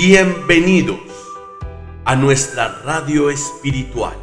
Bienvenidos 0.00 1.00
a 2.04 2.14
nuestra 2.14 2.82
radio 2.84 3.30
espiritual, 3.30 4.14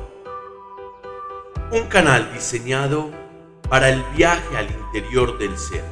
un 1.70 1.88
canal 1.88 2.32
diseñado 2.34 3.12
para 3.70 3.90
el 3.90 4.02
viaje 4.16 4.56
al 4.56 4.72
interior 4.72 5.38
del 5.38 5.58
ser, 5.58 5.84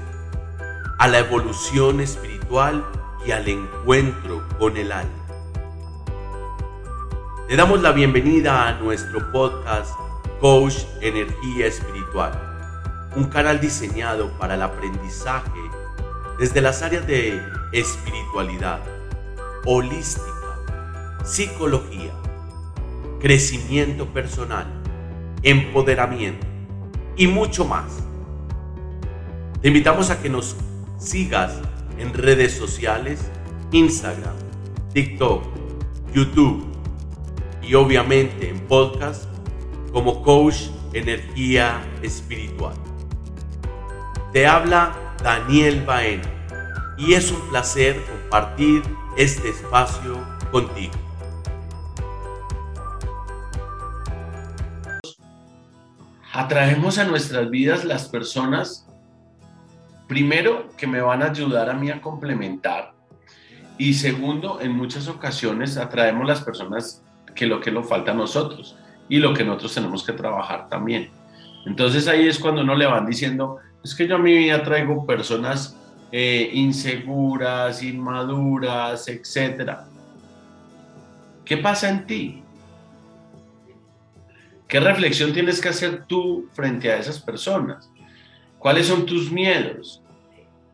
a 0.99 1.09
la 1.09 1.19
evolución 1.19 1.99
espiritual 1.99 2.85
y 3.27 3.31
al 3.31 3.46
encuentro 3.46 4.47
con 4.58 4.77
el 4.77 4.90
alma. 4.90 5.27
Le 7.50 7.58
damos 7.58 7.81
la 7.81 7.91
bienvenida 7.91 8.69
a 8.69 8.79
nuestro 8.79 9.33
podcast 9.33 9.91
Coach 10.40 10.77
Energía 11.01 11.68
Espiritual, 11.68 12.31
un 13.18 13.26
canal 13.26 13.59
diseñado 13.59 14.31
para 14.40 14.55
el 14.55 14.62
aprendizaje 14.62 15.59
desde 16.40 16.62
las 16.62 16.81
áreas 16.81 17.05
de 17.05 17.44
espiritualidad 17.73 18.80
holística, 19.66 20.59
psicología, 21.23 22.12
crecimiento 23.20 24.08
personal, 24.08 24.67
empoderamiento 25.41 26.45
y 27.16 27.27
mucho 27.27 27.66
más. 27.66 28.04
Te 29.62 29.70
invitamos 29.70 30.09
a 30.09 30.21
que 30.21 30.30
nos 30.30 30.57
sigas 30.98 31.54
en 31.98 32.13
redes 32.13 32.54
sociales, 32.54 33.31
Instagram, 33.71 34.35
TikTok, 34.94 35.44
YouTube 36.13 36.66
y 37.62 37.76
obviamente 37.76 38.49
en 38.49 38.59
podcast 38.59 39.26
como 39.93 40.21
Coach 40.21 40.68
Energía 40.91 41.82
Espiritual. 42.02 42.76
Te 44.34 44.45
habla 44.45 45.16
Daniel 45.23 45.84
Baena 45.85 46.30
y 46.98 47.13
es 47.13 47.32
un 47.32 47.40
placer 47.49 48.04
compartir 48.04 48.84
este 49.16 49.50
espacio 49.50 50.26
contigo. 50.52 50.94
Atraemos 56.32 56.98
a 56.98 57.04
nuestras 57.04 57.52
vidas 57.52 57.86
las 57.86 58.08
personas, 58.08 58.88
primero, 60.08 60.70
que 60.78 60.88
me 60.88 61.00
van 61.00 61.22
a 61.22 61.28
ayudar 61.28 61.70
a 61.70 61.74
mí 61.74 61.91
a 61.91 62.02
complementar. 62.02 62.94
Y 63.78 63.94
segundo, 63.94 64.59
en 64.59 64.72
muchas 64.72 65.08
ocasiones 65.08 65.78
atraemos 65.78 66.28
las 66.28 66.41
personas 66.41 67.03
que 67.36 67.45
lo 67.45 67.61
que 67.61 67.72
nos 67.72 67.88
falta 67.88 68.11
a 68.11 68.16
nosotros 68.16 68.75
y 69.09 69.17
lo 69.17 69.36
que 69.36 69.44
nosotros 69.44 69.75
tenemos 69.75 70.03
que 70.03 70.14
trabajar 70.14 70.69
también. 70.69 71.11
Entonces 71.67 72.08
ahí 72.08 72.28
es 72.28 72.39
cuando 72.39 72.61
uno 72.61 72.75
le 72.75 72.88
van 72.88 73.06
diciendo, 73.06 73.58
es 73.84 73.94
que 73.94 74.08
yo 74.08 74.16
a 74.16 74.19
mi 74.19 74.36
vida 74.36 74.64
traigo 74.64 75.06
personas 75.06 75.78
eh, 76.16 76.52
inseguras, 76.53 77.81
inmaduras, 77.81 79.08
etc. 79.08 79.80
¿Qué 81.44 81.58
pasa 81.58 81.89
en 81.89 82.06
ti? 82.06 82.44
¿Qué 84.67 84.80
reflexión 84.80 85.34
tienes 85.34 85.59
que 85.59 85.69
hacer 85.69 86.06
tú 86.06 86.47
frente 86.53 86.91
a 86.91 87.00
esas 87.00 87.19
personas? 87.19 87.89
¿Cuáles 88.59 88.86
son 88.86 89.08
tus 89.08 89.31
miedos? 89.31 90.03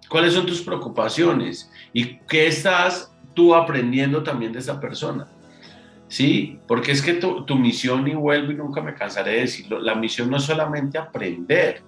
¿Cuáles 0.09 0.33
son 0.33 0.45
tus 0.45 0.61
preocupaciones? 0.61 1.71
¿Y 1.93 2.17
qué 2.27 2.47
estás 2.47 3.09
tú 3.33 3.55
aprendiendo 3.55 4.21
también 4.21 4.51
de 4.51 4.59
esa 4.59 4.77
persona? 4.77 5.25
Sí, 6.09 6.59
porque 6.67 6.91
es 6.91 7.01
que 7.01 7.13
tu, 7.13 7.45
tu 7.45 7.55
misión, 7.55 8.05
y 8.09 8.13
vuelvo 8.13 8.51
y 8.51 8.55
nunca 8.55 8.81
me 8.81 8.93
cansaré 8.93 9.35
de 9.35 9.39
decirlo, 9.41 9.79
la 9.79 9.95
misión 9.95 10.29
no 10.29 10.35
es 10.35 10.43
solamente 10.43 10.97
aprender, 10.97 11.81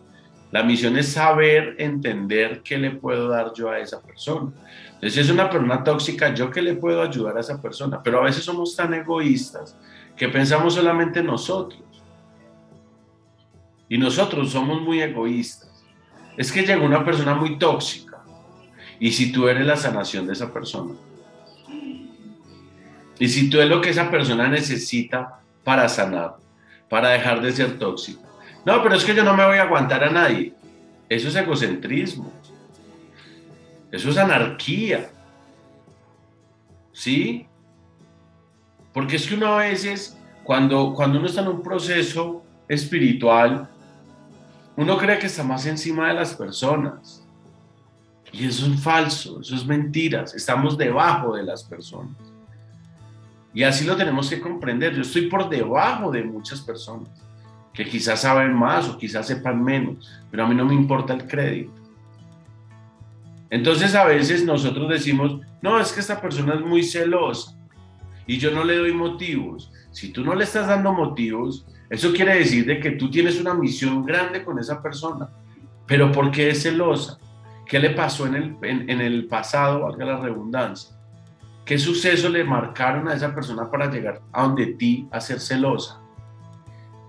la 0.51 0.63
misión 0.63 0.97
es 0.97 1.13
saber 1.13 1.75
entender 1.79 2.61
qué 2.61 2.77
le 2.77 2.91
puedo 2.91 3.29
dar 3.29 3.53
yo 3.53 3.69
a 3.69 3.79
esa 3.79 4.01
persona. 4.01 4.51
Entonces, 4.85 5.13
si 5.13 5.19
es 5.21 5.29
una 5.29 5.49
persona 5.49 5.83
tóxica, 5.83 6.33
¿yo 6.33 6.51
qué 6.51 6.61
le 6.61 6.75
puedo 6.75 7.01
ayudar 7.01 7.37
a 7.37 7.39
esa 7.39 7.61
persona? 7.61 8.03
Pero 8.03 8.19
a 8.19 8.25
veces 8.25 8.43
somos 8.43 8.75
tan 8.75 8.93
egoístas 8.93 9.77
que 10.17 10.27
pensamos 10.27 10.75
solamente 10.75 11.21
en 11.21 11.27
nosotros. 11.27 11.81
Y 13.87 13.97
nosotros 13.97 14.51
somos 14.51 14.81
muy 14.81 15.01
egoístas. 15.01 15.85
Es 16.35 16.51
que 16.51 16.63
llegó 16.63 16.85
una 16.85 17.05
persona 17.05 17.33
muy 17.33 17.57
tóxica. 17.57 18.17
Y 18.99 19.11
si 19.11 19.31
tú 19.31 19.47
eres 19.47 19.65
la 19.65 19.77
sanación 19.77 20.27
de 20.27 20.33
esa 20.33 20.51
persona. 20.51 20.95
Y 23.19 23.27
si 23.29 23.49
tú 23.49 23.57
eres 23.57 23.69
lo 23.69 23.79
que 23.79 23.91
esa 23.91 24.11
persona 24.11 24.49
necesita 24.49 25.39
para 25.63 25.87
sanar, 25.87 26.35
para 26.89 27.09
dejar 27.09 27.41
de 27.41 27.53
ser 27.53 27.79
tóxica 27.79 28.30
no, 28.65 28.83
pero 28.83 28.95
es 28.95 29.03
que 29.03 29.15
yo 29.15 29.23
no 29.23 29.35
me 29.35 29.45
voy 29.45 29.57
a 29.57 29.63
aguantar 29.63 30.03
a 30.03 30.11
nadie. 30.11 30.53
Eso 31.09 31.29
es 31.29 31.35
egocentrismo. 31.35 32.31
Eso 33.91 34.09
es 34.09 34.17
anarquía. 34.17 35.09
¿Sí? 36.93 37.47
Porque 38.93 39.15
es 39.15 39.27
que 39.27 39.35
uno 39.35 39.47
a 39.47 39.57
veces, 39.57 40.17
cuando, 40.43 40.93
cuando 40.93 41.17
uno 41.17 41.27
está 41.27 41.41
en 41.41 41.47
un 41.47 41.63
proceso 41.63 42.43
espiritual, 42.67 43.67
uno 44.77 44.97
cree 44.97 45.17
que 45.17 45.27
está 45.27 45.43
más 45.43 45.65
encima 45.65 46.09
de 46.09 46.13
las 46.13 46.35
personas. 46.35 47.25
Y 48.31 48.45
eso 48.45 48.67
es 48.67 48.79
falso, 48.79 49.41
eso 49.41 49.55
es 49.55 49.65
mentiras. 49.65 50.35
Estamos 50.35 50.77
debajo 50.77 51.35
de 51.35 51.43
las 51.43 51.63
personas. 51.63 52.15
Y 53.53 53.63
así 53.63 53.85
lo 53.85 53.97
tenemos 53.97 54.29
que 54.29 54.39
comprender. 54.39 54.93
Yo 54.93 55.01
estoy 55.01 55.27
por 55.27 55.49
debajo 55.49 56.11
de 56.11 56.23
muchas 56.23 56.61
personas 56.61 57.09
que 57.73 57.85
quizás 57.85 58.21
saben 58.21 58.53
más 58.53 58.89
o 58.89 58.97
quizás 58.97 59.27
sepan 59.27 59.63
menos, 59.63 60.21
pero 60.29 60.43
a 60.43 60.47
mí 60.47 60.55
no 60.55 60.65
me 60.65 60.73
importa 60.73 61.13
el 61.13 61.27
crédito. 61.27 61.71
Entonces 63.49 63.95
a 63.95 64.05
veces 64.05 64.45
nosotros 64.45 64.89
decimos, 64.89 65.39
no, 65.61 65.79
es 65.79 65.91
que 65.91 65.99
esta 65.99 66.19
persona 66.21 66.55
es 66.55 66.61
muy 66.61 66.83
celosa 66.83 67.55
y 68.25 68.37
yo 68.37 68.51
no 68.51 68.63
le 68.63 68.77
doy 68.77 68.93
motivos. 68.93 69.71
Si 69.91 70.11
tú 70.11 70.23
no 70.23 70.35
le 70.35 70.45
estás 70.45 70.67
dando 70.67 70.93
motivos, 70.93 71.65
eso 71.89 72.13
quiere 72.13 72.35
decir 72.35 72.65
de 72.65 72.79
que 72.79 72.91
tú 72.91 73.09
tienes 73.09 73.39
una 73.39 73.53
misión 73.53 74.05
grande 74.05 74.43
con 74.43 74.57
esa 74.59 74.81
persona. 74.81 75.29
Pero 75.85 76.11
¿por 76.11 76.31
qué 76.31 76.49
es 76.49 76.63
celosa? 76.63 77.19
¿Qué 77.65 77.79
le 77.79 77.91
pasó 77.91 78.25
en 78.25 78.35
el, 78.35 78.55
en 78.61 79.01
el 79.01 79.27
pasado, 79.27 79.81
valga 79.81 80.05
la 80.05 80.17
redundancia? 80.17 80.95
¿Qué 81.65 81.77
suceso 81.77 82.29
le 82.29 82.43
marcaron 82.43 83.07
a 83.07 83.13
esa 83.13 83.33
persona 83.33 83.69
para 83.69 83.89
llegar 83.89 84.21
a 84.31 84.43
donde 84.43 84.67
ti 84.67 85.07
a 85.11 85.21
ser 85.21 85.39
celosa? 85.39 86.00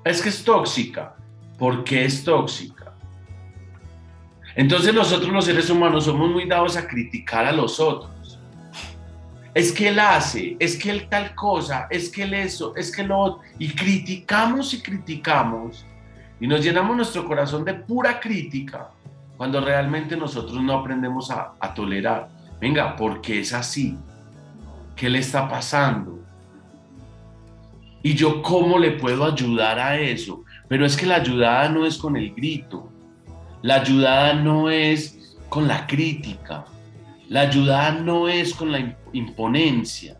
Es 0.04 0.22
que 0.22 0.28
es 0.28 0.44
tóxica. 0.44 1.14
¿Por 1.58 1.84
qué 1.84 2.04
es 2.04 2.24
tóxica? 2.24 2.92
Entonces 4.54 4.92
nosotros 4.92 5.32
los 5.32 5.44
seres 5.44 5.70
humanos 5.70 6.04
somos 6.04 6.30
muy 6.30 6.46
dados 6.46 6.76
a 6.76 6.86
criticar 6.86 7.46
a 7.46 7.52
los 7.52 7.78
otros. 7.80 8.38
Es 9.54 9.70
que 9.70 9.88
él 9.88 9.98
hace, 9.98 10.56
es 10.58 10.76
que 10.76 10.90
él 10.90 11.08
tal 11.08 11.34
cosa, 11.34 11.86
es 11.90 12.10
que 12.10 12.22
él 12.22 12.34
eso, 12.34 12.74
es 12.74 12.94
que 12.94 13.04
lo 13.04 13.18
otro. 13.18 13.42
Y 13.58 13.70
criticamos 13.74 14.74
y 14.74 14.82
criticamos. 14.82 15.84
Y 16.40 16.46
nos 16.46 16.62
llenamos 16.62 16.96
nuestro 16.96 17.26
corazón 17.26 17.64
de 17.64 17.74
pura 17.74 18.18
crítica 18.18 18.90
cuando 19.36 19.60
realmente 19.60 20.16
nosotros 20.16 20.60
no 20.62 20.78
aprendemos 20.78 21.30
a, 21.30 21.52
a 21.60 21.74
tolerar. 21.74 22.28
Venga, 22.60 22.96
porque 22.96 23.40
es 23.40 23.52
así. 23.52 23.96
¿Qué 24.96 25.08
le 25.08 25.18
está 25.18 25.48
pasando? 25.48 26.21
¿Y 28.02 28.14
yo 28.14 28.42
cómo 28.42 28.78
le 28.78 28.92
puedo 28.92 29.24
ayudar 29.24 29.78
a 29.78 29.98
eso? 29.98 30.44
Pero 30.68 30.84
es 30.84 30.96
que 30.96 31.06
la 31.06 31.16
ayudada 31.16 31.68
no 31.68 31.86
es 31.86 31.96
con 31.98 32.16
el 32.16 32.34
grito, 32.34 32.90
la 33.62 33.76
ayudada 33.76 34.34
no 34.34 34.70
es 34.70 35.36
con 35.48 35.68
la 35.68 35.86
crítica, 35.86 36.64
la 37.28 37.42
ayudada 37.42 37.92
no 37.92 38.28
es 38.28 38.54
con 38.54 38.72
la 38.72 38.96
imponencia, 39.12 40.18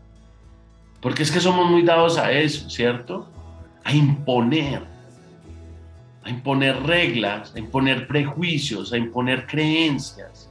porque 1.00 1.24
es 1.24 1.32
que 1.32 1.40
somos 1.40 1.68
muy 1.68 1.82
dados 1.82 2.18
a 2.18 2.30
eso, 2.30 2.70
¿cierto? 2.70 3.28
A 3.82 3.92
imponer, 3.92 4.84
a 6.22 6.30
imponer 6.30 6.80
reglas, 6.84 7.52
a 7.56 7.58
imponer 7.58 8.06
prejuicios, 8.06 8.92
a 8.92 8.96
imponer 8.96 9.46
creencias. 9.46 10.48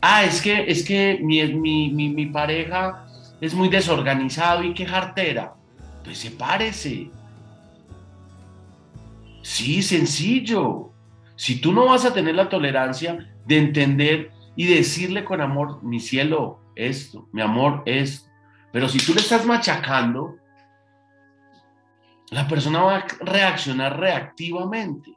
Ah, 0.00 0.24
es 0.24 0.40
que, 0.40 0.64
es 0.70 0.84
que 0.84 1.18
mi, 1.20 1.42
mi, 1.52 1.90
mi, 1.90 2.08
mi 2.08 2.26
pareja 2.26 3.07
es 3.40 3.54
muy 3.54 3.68
desorganizado 3.68 4.64
y 4.64 4.74
quejartera, 4.74 5.54
pues 6.04 6.18
sepárese. 6.18 7.10
Sí, 9.42 9.82
sencillo. 9.82 10.92
Si 11.36 11.60
tú 11.60 11.72
no 11.72 11.86
vas 11.86 12.04
a 12.04 12.12
tener 12.12 12.34
la 12.34 12.48
tolerancia 12.48 13.32
de 13.46 13.58
entender 13.58 14.32
y 14.56 14.66
decirle 14.66 15.24
con 15.24 15.40
amor, 15.40 15.82
mi 15.82 16.00
cielo, 16.00 16.60
esto, 16.74 17.28
mi 17.32 17.42
amor, 17.42 17.82
esto. 17.86 18.28
Pero 18.72 18.88
si 18.88 18.98
tú 18.98 19.14
le 19.14 19.20
estás 19.20 19.46
machacando, 19.46 20.36
la 22.30 22.46
persona 22.46 22.82
va 22.82 22.96
a 22.96 23.06
reaccionar 23.20 23.98
reactivamente. 23.98 25.16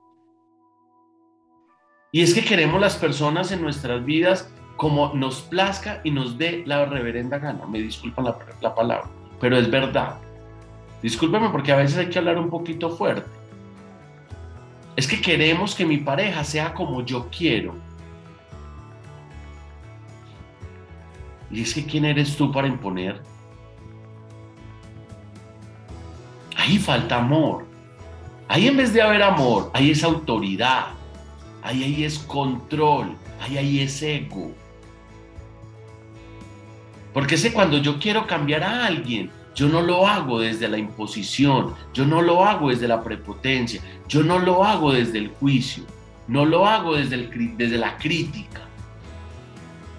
Y 2.11 2.21
es 2.21 2.33
que 2.33 2.43
queremos 2.43 2.79
las 2.79 2.95
personas 2.97 3.51
en 3.51 3.61
nuestras 3.61 4.03
vidas 4.05 4.53
como 4.77 5.13
nos 5.13 5.41
plazca 5.41 6.01
y 6.03 6.11
nos 6.11 6.37
dé 6.37 6.63
la 6.65 6.85
reverenda 6.85 7.37
gana. 7.39 7.65
Me 7.65 7.79
disculpan 7.79 8.25
la, 8.25 8.75
palabra, 8.75 9.09
pero 9.39 9.57
es 9.57 9.69
verdad. 9.69 10.17
Discúlpeme 11.01 11.49
porque 11.49 11.71
a 11.71 11.77
veces 11.77 11.97
hay 11.97 12.09
que 12.09 12.19
hablar 12.19 12.37
un 12.37 12.49
poquito 12.49 12.89
fuerte. 12.89 13.29
Es 14.95 15.07
que 15.07 15.21
queremos 15.21 15.73
que 15.73 15.85
mi 15.85 15.97
pareja 15.97 16.43
sea 16.43 16.73
como 16.73 17.03
yo 17.03 17.27
quiero. 17.35 17.75
Y 21.49 21.61
es 21.61 21.73
que 21.73 21.85
¿quién 21.85 22.05
eres 22.05 22.35
tú 22.35 22.51
para 22.51 22.67
imponer? 22.67 23.21
Ahí 26.55 26.77
falta 26.77 27.17
amor. 27.17 27.65
Ahí 28.47 28.67
en 28.67 28.77
vez 28.77 28.93
de 28.93 29.01
haber 29.01 29.23
amor, 29.23 29.71
ahí 29.73 29.91
es 29.91 30.03
autoridad. 30.03 30.87
Ahí, 31.63 31.83
ahí 31.83 32.03
es 32.03 32.19
control. 32.19 33.15
Ahí, 33.39 33.57
ahí 33.57 33.79
es 33.79 34.01
ego. 34.01 34.51
Porque 37.13 37.37
sé 37.37 37.51
cuando 37.51 37.77
yo 37.77 37.99
quiero 37.99 38.25
cambiar 38.25 38.63
a 38.63 38.85
alguien, 38.85 39.31
yo 39.53 39.67
no 39.67 39.81
lo 39.81 40.07
hago 40.07 40.39
desde 40.39 40.69
la 40.69 40.77
imposición, 40.77 41.73
yo 41.93 42.05
no 42.05 42.21
lo 42.21 42.45
hago 42.45 42.69
desde 42.69 42.87
la 42.87 43.03
prepotencia, 43.03 43.81
yo 44.07 44.23
no 44.23 44.39
lo 44.39 44.63
hago 44.63 44.93
desde 44.93 45.17
el 45.17 45.27
juicio, 45.27 45.83
no 46.27 46.45
lo 46.45 46.65
hago 46.65 46.95
desde, 46.95 47.27
desde 47.57 47.77
la 47.77 47.97
crítica, 47.97 48.61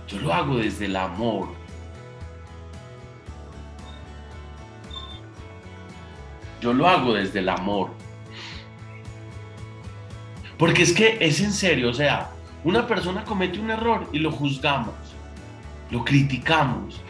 yo 0.08 0.18
lo 0.20 0.32
hago 0.32 0.56
desde 0.56 0.86
el 0.86 0.96
amor. 0.96 1.48
Yo 6.60 6.72
lo 6.72 6.86
hago 6.86 7.14
desde 7.14 7.40
el 7.40 7.48
amor. 7.48 7.90
Porque 10.56 10.82
es 10.82 10.92
que 10.92 11.18
es 11.20 11.40
en 11.40 11.52
serio, 11.52 11.90
o 11.90 11.94
sea, 11.94 12.30
una 12.62 12.86
persona 12.86 13.24
comete 13.24 13.58
un 13.58 13.70
error 13.70 14.08
y 14.12 14.18
lo 14.20 14.30
juzgamos, 14.30 14.94
lo 15.92 16.04
criticamos. 16.04 17.00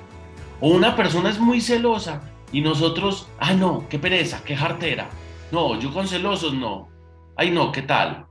O 0.61 0.69
una 0.70 0.94
persona 0.94 1.31
es 1.31 1.38
muy 1.38 1.61
celosa 1.61 2.20
y 2.52 2.61
nosotros, 2.61 3.29
ay 3.38 3.56
no, 3.56 3.87
qué 3.88 3.99
pereza, 3.99 4.43
qué 4.44 4.56
jartera. 4.56 5.08
No, 5.52 5.79
yo 5.79 5.93
con 5.93 6.08
celosos 6.08 6.52
no. 6.52 6.88
Ay 7.37 7.50
no, 7.50 7.70
¿qué 7.73 7.82
tal? 7.82 8.26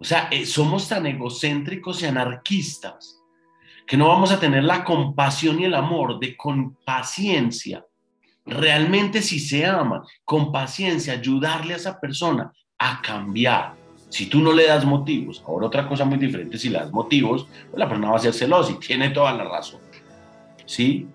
O 0.00 0.04
sea, 0.04 0.28
eh, 0.30 0.46
somos 0.46 0.88
tan 0.88 1.06
egocéntricos 1.06 2.02
y 2.02 2.06
anarquistas 2.06 3.20
que 3.86 3.98
no 3.98 4.08
vamos 4.08 4.32
a 4.32 4.40
tener 4.40 4.64
la 4.64 4.82
compasión 4.82 5.60
y 5.60 5.64
el 5.64 5.74
amor 5.74 6.18
de 6.18 6.34
con 6.34 6.74
paciencia, 6.86 7.84
realmente 8.46 9.20
si 9.20 9.38
se 9.38 9.66
ama, 9.66 10.02
con 10.24 10.50
paciencia, 10.50 11.12
ayudarle 11.12 11.74
a 11.74 11.76
esa 11.76 12.00
persona 12.00 12.50
a 12.78 13.02
cambiar. 13.02 13.83
Si 14.14 14.26
tú 14.26 14.38
no 14.38 14.52
le 14.52 14.68
das 14.68 14.84
motivos, 14.84 15.42
ahora 15.44 15.66
otra 15.66 15.88
cosa 15.88 16.04
muy 16.04 16.18
diferente, 16.18 16.56
si 16.56 16.68
le 16.68 16.78
das 16.78 16.92
motivos, 16.92 17.48
pues 17.68 17.76
la 17.80 17.88
persona 17.88 18.12
va 18.12 18.16
a 18.16 18.20
ser 18.20 18.32
celosa 18.32 18.70
y 18.70 18.76
tiene 18.76 19.10
toda 19.10 19.32
la 19.32 19.42
razón. 19.42 19.80
¿Sí? 20.64 21.08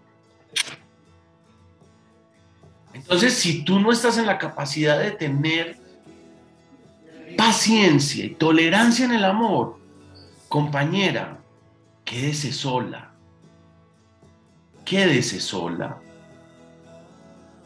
Entonces, 2.93 3.35
si 3.35 3.63
tú 3.63 3.79
no 3.79 3.93
estás 3.93 4.17
en 4.17 4.25
la 4.25 4.37
capacidad 4.37 4.99
de 4.99 5.11
tener 5.11 5.77
paciencia 7.37 8.25
y 8.25 8.31
tolerancia 8.31 9.05
en 9.05 9.13
el 9.13 9.23
amor, 9.23 9.79
compañera, 10.49 11.39
quédese 12.03 12.51
sola. 12.51 13.11
Quédese 14.83 15.39
sola. 15.39 15.99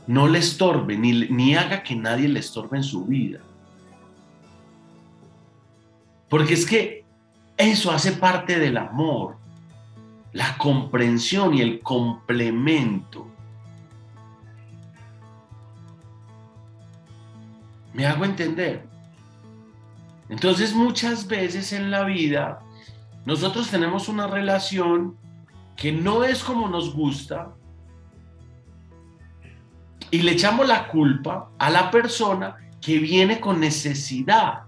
No 0.05 0.27
le 0.27 0.37
estorbe, 0.37 0.95
ni, 0.95 1.27
ni 1.27 1.55
haga 1.55 1.81
que 1.81 1.95
nadie 1.95 2.27
le 2.27 2.39
estorbe 2.39 2.77
en 2.77 2.83
su 2.83 3.05
vida. 3.05 3.39
Porque 6.33 6.55
es 6.55 6.65
que 6.65 7.05
eso 7.57 7.91
hace 7.91 8.13
parte 8.13 8.57
del 8.57 8.77
amor, 8.77 9.37
la 10.31 10.57
comprensión 10.57 11.53
y 11.53 11.61
el 11.61 11.79
complemento. 11.81 13.27
¿Me 17.93 18.07
hago 18.07 18.25
entender? 18.25 18.87
Entonces 20.27 20.73
muchas 20.73 21.27
veces 21.27 21.71
en 21.71 21.91
la 21.91 22.03
vida 22.03 22.61
nosotros 23.27 23.69
tenemos 23.69 24.09
una 24.09 24.25
relación 24.25 25.15
que 25.75 25.91
no 25.91 26.23
es 26.23 26.43
como 26.43 26.67
nos 26.67 26.95
gusta 26.95 27.53
y 30.09 30.23
le 30.23 30.31
echamos 30.31 30.67
la 30.67 30.87
culpa 30.87 31.51
a 31.59 31.69
la 31.69 31.91
persona 31.91 32.55
que 32.81 32.97
viene 32.97 33.39
con 33.39 33.59
necesidad, 33.59 34.63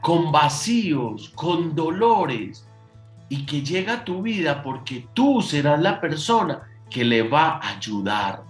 con 0.00 0.32
vacíos, 0.32 1.30
con 1.34 1.74
dolores 1.74 2.66
y 3.28 3.46
que 3.46 3.62
llega 3.62 3.94
a 3.94 4.04
tu 4.04 4.22
vida 4.22 4.62
porque 4.62 5.06
tú 5.14 5.40
serás 5.42 5.80
la 5.80 6.00
persona 6.00 6.62
que 6.90 7.04
le 7.04 7.22
va 7.22 7.58
a 7.58 7.76
ayudar. 7.76 8.42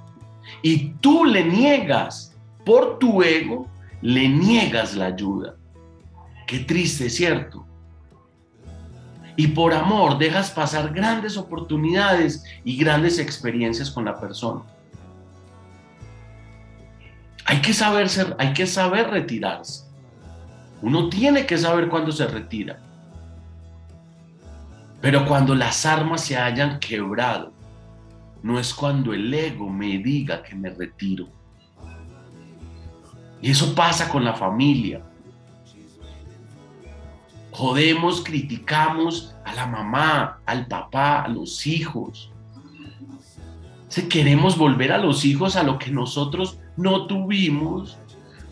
Y 0.63 0.91
tú 0.95 1.25
le 1.25 1.45
niegas 1.45 2.35
por 2.65 2.99
tu 2.99 3.23
ego, 3.23 3.69
le 4.01 4.29
niegas 4.29 4.95
la 4.95 5.07
ayuda. 5.07 5.55
Qué 6.47 6.61
triste, 6.61 7.11
¿cierto? 7.11 7.67
Y 9.37 9.49
por 9.49 9.73
amor 9.73 10.19
dejas 10.19 10.51
pasar 10.51 10.93
grandes 10.93 11.37
oportunidades 11.37 12.45
y 12.65 12.77
grandes 12.77 13.19
experiencias 13.19 13.91
con 13.91 14.05
la 14.05 14.19
persona. 14.19 14.63
Hay 17.45 17.61
que 17.61 17.73
saber, 17.73 18.09
ser, 18.09 18.37
hay 18.39 18.53
que 18.53 18.67
saber 18.67 19.11
retirarse. 19.11 19.90
Uno 20.83 21.09
tiene 21.09 21.47
que 21.47 21.59
saber 21.59 21.89
cuándo 21.89 22.13
se 22.13 22.27
retira. 22.27 22.79
Pero 25.01 25.27
cuando 25.27 25.55
las 25.55 25.85
armas 25.87 26.23
se 26.23 26.37
hayan 26.37 26.79
quebrado, 26.79 27.53
no 28.43 28.59
es 28.59 28.73
cuando 28.73 29.13
el 29.13 29.33
ego 29.33 29.69
me 29.69 29.99
diga 29.99 30.43
que 30.43 30.55
me 30.55 30.71
retiro. 30.71 31.29
Y 33.43 33.51
eso 33.51 33.75
pasa 33.75 34.09
con 34.09 34.25
la 34.25 34.35
familia. 34.35 35.03
Jodemos, 37.51 38.23
criticamos 38.23 39.35
a 39.45 39.55
la 39.55 39.67
mamá, 39.67 40.41
al 40.47 40.67
papá, 40.67 41.23
a 41.23 41.29
los 41.29 41.67
hijos. 41.67 42.31
Si 43.89 44.09
queremos 44.09 44.57
volver 44.57 44.93
a 44.93 44.99
los 44.99 45.25
hijos 45.25 45.57
a 45.57 45.63
lo 45.63 45.79
que 45.79 45.91
nosotros 45.91 46.59
no 46.77 47.07
tuvimos 47.07 47.99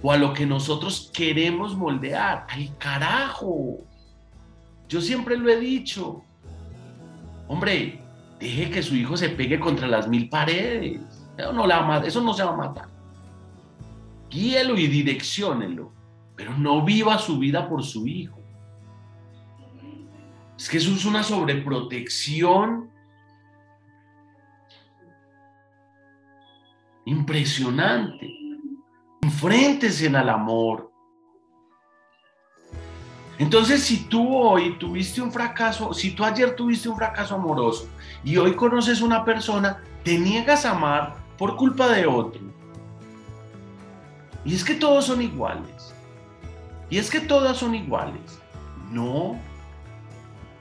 o 0.02 0.12
a 0.12 0.16
lo 0.16 0.32
que 0.32 0.46
nosotros 0.46 1.10
queremos 1.12 1.76
moldear. 1.76 2.46
¡Ay, 2.48 2.72
carajo! 2.78 3.78
Yo 4.88 5.00
siempre 5.00 5.36
lo 5.36 5.48
he 5.48 5.58
dicho. 5.58 6.22
Hombre, 7.48 8.00
deje 8.38 8.70
que 8.70 8.82
su 8.82 8.94
hijo 8.94 9.16
se 9.16 9.30
pegue 9.30 9.58
contra 9.58 9.86
las 9.86 10.08
mil 10.08 10.28
paredes. 10.28 11.00
Eso 11.36 11.52
no, 11.52 11.66
la, 11.66 12.02
eso 12.04 12.20
no 12.20 12.32
se 12.32 12.44
va 12.44 12.52
a 12.52 12.56
matar. 12.56 12.88
Guíelo 14.30 14.76
y 14.76 14.86
direcciónelo, 14.86 15.92
pero 16.36 16.56
no 16.56 16.84
viva 16.84 17.18
su 17.18 17.38
vida 17.38 17.68
por 17.68 17.82
su 17.82 18.06
hijo. 18.06 18.38
Es 20.56 20.68
que 20.68 20.78
eso 20.78 20.92
es 20.92 21.04
una 21.04 21.22
sobreprotección 21.22 22.90
impresionante. 27.04 28.37
Enfréntese 29.20 30.08
al 30.08 30.28
amor. 30.28 30.90
Entonces, 33.38 33.84
si 33.84 34.04
tú 34.08 34.36
hoy 34.36 34.76
tuviste 34.78 35.20
un 35.20 35.30
fracaso, 35.30 35.94
si 35.94 36.10
tú 36.10 36.24
ayer 36.24 36.56
tuviste 36.56 36.88
un 36.88 36.96
fracaso 36.96 37.36
amoroso 37.36 37.88
y 38.24 38.36
hoy 38.36 38.54
conoces 38.56 39.00
una 39.00 39.24
persona, 39.24 39.82
te 40.02 40.18
niegas 40.18 40.64
a 40.64 40.72
amar 40.72 41.16
por 41.36 41.56
culpa 41.56 41.88
de 41.88 42.06
otro. 42.06 42.40
Y 44.44 44.54
es 44.54 44.64
que 44.64 44.74
todos 44.74 45.06
son 45.06 45.22
iguales. 45.22 45.94
Y 46.90 46.98
es 46.98 47.10
que 47.10 47.20
todas 47.20 47.58
son 47.58 47.74
iguales. 47.74 48.40
No. 48.90 49.38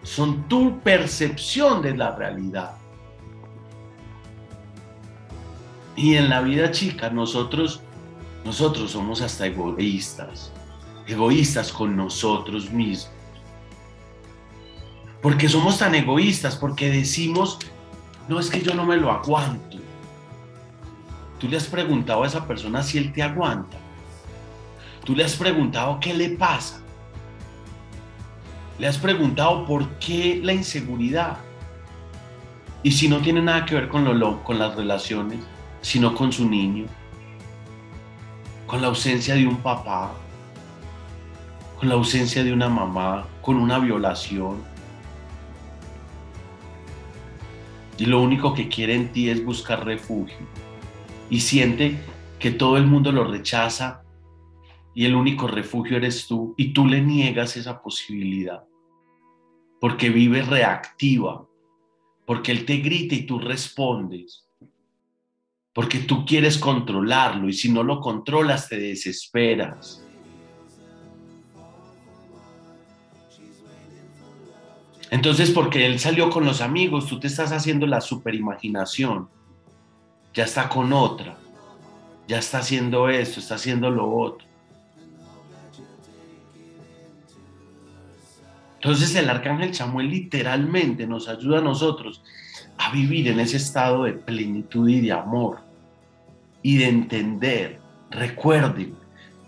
Son 0.03 0.47
tu 0.47 0.79
percepción 0.81 1.81
de 1.81 1.95
la 1.95 2.15
realidad. 2.15 2.75
Y 5.95 6.15
en 6.15 6.29
la 6.29 6.41
vida 6.41 6.69
chica, 6.71 7.09
nosotros, 7.09 7.81
nosotros 8.47 8.91
somos 8.91 9.19
hasta 9.19 9.45
egoístas, 9.45 10.53
egoístas 11.05 11.69
con 11.69 11.97
nosotros 11.97 12.71
mismos. 12.71 13.11
Porque 15.21 15.49
somos 15.49 15.79
tan 15.79 15.93
egoístas, 15.95 16.55
porque 16.55 16.89
decimos, 16.89 17.59
no 18.29 18.39
es 18.39 18.49
que 18.49 18.61
yo 18.61 18.73
no 18.73 18.85
me 18.85 18.95
lo 18.95 19.11
aguanto. 19.11 19.79
Tú 21.37 21.49
le 21.49 21.57
has 21.57 21.65
preguntado 21.65 22.23
a 22.23 22.27
esa 22.27 22.47
persona 22.47 22.81
si 22.83 22.97
él 22.97 23.11
te 23.11 23.21
aguanta. 23.21 23.75
Tú 25.03 25.13
le 25.13 25.25
has 25.25 25.35
preguntado 25.35 25.99
qué 25.99 26.13
le 26.13 26.29
pasa. 26.29 26.79
Le 28.79 28.87
has 28.87 28.97
preguntado 28.97 29.65
por 29.65 29.89
qué 29.99 30.39
la 30.41 30.53
inseguridad. 30.53 31.37
Y 32.81 32.93
si 32.93 33.09
no 33.09 33.19
tiene 33.19 33.41
nada 33.41 33.65
que 33.65 33.75
ver 33.75 33.89
con, 33.89 34.05
lo, 34.17 34.41
con 34.45 34.57
las 34.57 34.73
relaciones, 34.73 35.39
sino 35.81 36.15
con 36.15 36.31
su 36.31 36.47
niño, 36.49 36.85
con 38.67 38.81
la 38.81 38.88
ausencia 38.88 39.33
de 39.33 39.47
un 39.47 39.57
papá, 39.57 40.13
con 41.79 41.88
la 41.88 41.95
ausencia 41.95 42.43
de 42.43 42.51
una 42.51 42.67
mamá, 42.67 43.25
con 43.41 43.55
una 43.55 43.79
violación. 43.79 44.62
Y 47.97 48.05
lo 48.05 48.21
único 48.21 48.53
que 48.53 48.67
quiere 48.67 48.93
en 48.93 49.12
ti 49.13 49.29
es 49.29 49.43
buscar 49.43 49.86
refugio. 49.86 50.45
Y 51.29 51.39
siente 51.39 51.97
que 52.39 52.51
todo 52.51 52.77
el 52.77 52.86
mundo 52.86 53.12
lo 53.12 53.24
rechaza 53.24 54.03
y 54.93 55.05
el 55.05 55.15
único 55.15 55.47
refugio 55.47 55.97
eres 55.97 56.27
tú 56.27 56.53
y 56.57 56.74
tú 56.74 56.86
le 56.86 57.01
niegas 57.01 57.55
esa 57.55 57.81
posibilidad. 57.81 58.65
Porque 59.79 60.09
vive 60.09 60.41
reactiva, 60.41 61.47
porque 62.25 62.51
él 62.51 62.65
te 62.65 62.77
grita 62.77 63.15
y 63.15 63.25
tú 63.25 63.39
respondes. 63.39 64.46
Porque 65.77 66.00
tú 66.00 66.25
quieres 66.25 66.57
controlarlo 66.57 67.48
y 67.48 67.53
si 67.53 67.72
no 67.72 67.84
lo 67.84 68.01
controlas 68.01 68.67
te 68.67 68.79
desesperas. 68.79 70.03
Entonces, 75.12 75.51
porque 75.51 75.86
él 75.86 76.00
salió 76.00 76.31
con 76.31 76.46
los 76.46 76.62
amigos, 76.62 77.05
tú 77.05 77.19
te 77.19 77.27
estás 77.27 77.51
haciendo 77.51 77.86
la 77.86 78.01
superimaginación. 78.01 79.29
Ya 80.34 80.46
está 80.46 80.67
con 80.67 80.91
otra. 80.93 81.38
Ya 82.27 82.39
está 82.39 82.57
haciendo 82.57 83.07
esto, 83.07 83.39
está 83.39 83.53
haciendo 83.53 83.91
lo 83.91 84.12
otro. 84.12 84.48
Entonces 88.81 89.13
el 89.13 89.29
arcángel 89.29 89.75
Samuel 89.75 90.10
literalmente 90.10 91.05
nos 91.05 91.27
ayuda 91.27 91.60
a 91.60 91.62
nosotros 91.62 92.24
a 92.79 92.91
vivir 92.91 93.27
en 93.27 93.39
ese 93.39 93.57
estado 93.57 94.05
de 94.05 94.13
plenitud 94.13 94.89
y 94.89 95.01
de 95.01 95.12
amor 95.12 95.66
y 96.61 96.77
de 96.77 96.87
entender. 96.87 97.79
Recuerden, 98.11 98.95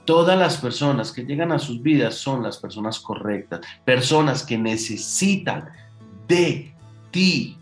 todas 0.06 0.38
las 0.38 0.58
personas 0.58 1.12
que 1.12 1.24
llegan 1.24 1.52
a 1.52 1.60
sus 1.60 1.82
vidas 1.82 2.16
son 2.16 2.44
las 2.44 2.58
personas 2.58 3.00
correctas, 3.00 3.62
personas 3.86 4.44
que 4.44 4.58
necesitan 4.58 5.70
de 6.28 6.74
ti. 7.12 7.58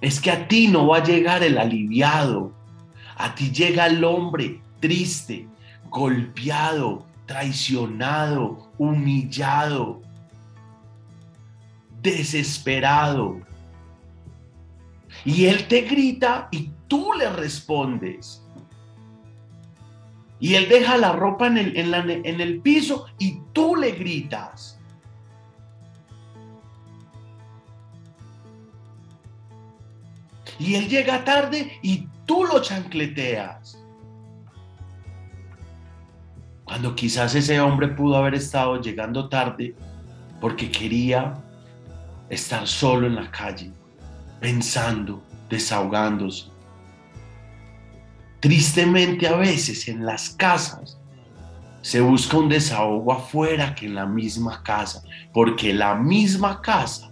Es 0.00 0.20
que 0.20 0.30
a 0.30 0.48
ti 0.48 0.68
no 0.68 0.86
va 0.86 0.98
a 0.98 1.04
llegar 1.04 1.42
el 1.42 1.58
aliviado, 1.58 2.52
a 3.16 3.34
ti 3.34 3.50
llega 3.50 3.86
el 3.86 4.04
hombre 4.04 4.60
triste, 4.80 5.48
golpeado, 5.90 7.04
traicionado, 7.26 8.70
humillado, 8.78 10.02
desesperado. 12.02 13.40
Y 15.24 15.46
él 15.46 15.66
te 15.66 15.82
grita 15.82 16.48
y 16.52 16.70
tú 16.88 17.12
le 17.14 17.28
respondes. 17.30 18.42
Y 20.38 20.54
él 20.54 20.68
deja 20.68 20.96
la 20.98 21.12
ropa 21.12 21.46
en 21.46 21.56
el, 21.56 21.76
en, 21.76 22.40
el 22.40 22.60
piso 22.60 23.06
y 23.18 23.40
tú 23.52 23.74
le 23.74 23.92
gritas. 23.92 24.78
Y 30.58 30.74
él 30.74 30.88
llega 30.88 31.24
tarde 31.24 31.78
y 31.82 32.08
tú 32.26 32.44
lo 32.44 32.60
chancleteas. 32.60 33.82
Cuando 36.64 36.94
quizás 36.94 37.34
ese 37.34 37.60
hombre 37.60 37.88
pudo 37.88 38.16
haber 38.16 38.34
estado 38.34 38.80
llegando 38.80 39.28
tarde 39.28 39.74
porque 40.40 40.70
quería 40.70 41.34
estar 42.28 42.66
solo 42.66 43.06
en 43.06 43.14
la 43.14 43.30
calle, 43.30 43.70
pensando, 44.40 45.22
desahogándose. 45.48 46.55
Tristemente 48.46 49.26
a 49.26 49.34
veces 49.34 49.88
en 49.88 50.06
las 50.06 50.30
casas 50.30 51.00
se 51.80 52.00
busca 52.00 52.36
un 52.36 52.48
desahogo 52.48 53.12
afuera 53.12 53.74
que 53.74 53.86
en 53.86 53.96
la 53.96 54.06
misma 54.06 54.62
casa, 54.62 55.02
porque 55.32 55.74
la 55.74 55.96
misma 55.96 56.62
casa, 56.62 57.10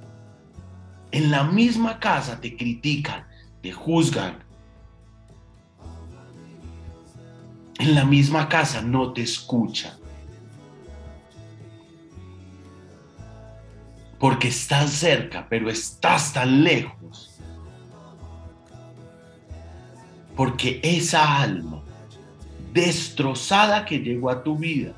en 1.10 1.32
la 1.32 1.42
misma 1.42 1.98
casa 1.98 2.40
te 2.40 2.56
critican, 2.56 3.26
te 3.60 3.72
juzgan. 3.72 4.44
En 7.80 7.96
la 7.96 8.04
misma 8.04 8.48
casa 8.48 8.80
no 8.80 9.12
te 9.12 9.22
escuchan. 9.22 9.94
porque 14.20 14.48
estás 14.48 14.90
cerca, 14.90 15.46
pero 15.50 15.68
estás 15.68 16.32
tan 16.32 16.64
lejos. 16.64 17.33
Porque 20.36 20.80
esa 20.82 21.42
alma 21.42 21.80
destrozada 22.72 23.84
que 23.84 24.00
llegó 24.00 24.30
a 24.30 24.42
tu 24.42 24.56
vida, 24.56 24.92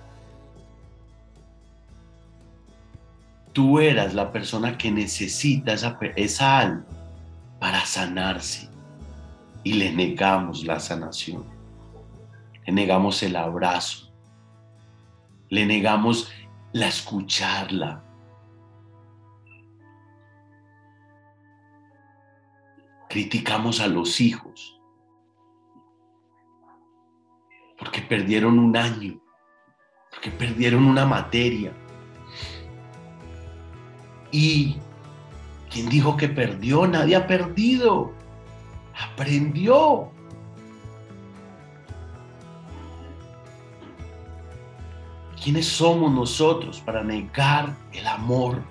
tú 3.52 3.78
eras 3.78 4.14
la 4.14 4.32
persona 4.32 4.78
que 4.78 4.90
necesita 4.90 5.72
esa, 5.72 5.98
esa 6.16 6.58
alma 6.58 6.86
para 7.60 7.84
sanarse. 7.84 8.68
Y 9.62 9.74
le 9.74 9.92
negamos 9.92 10.64
la 10.64 10.78
sanación. 10.78 11.44
Le 12.64 12.72
negamos 12.72 13.22
el 13.22 13.36
abrazo. 13.36 14.12
Le 15.48 15.66
negamos 15.66 16.30
la 16.72 16.88
escucharla, 16.88 18.02
criticamos 23.08 23.80
a 23.80 23.86
los 23.86 24.20
hijos 24.20 24.75
perdieron 28.08 28.58
un 28.58 28.76
año, 28.76 29.20
porque 30.10 30.30
perdieron 30.30 30.84
una 30.84 31.04
materia. 31.04 31.72
Y 34.30 34.76
¿quién 35.70 35.88
dijo 35.88 36.16
que 36.16 36.28
perdió? 36.28 36.86
Nadie 36.86 37.16
ha 37.16 37.26
perdido. 37.26 38.12
Aprendió. 39.12 40.10
¿Quiénes 45.42 45.66
somos 45.66 46.12
nosotros 46.12 46.80
para 46.80 47.04
negar 47.04 47.76
el 47.92 48.06
amor 48.06 48.62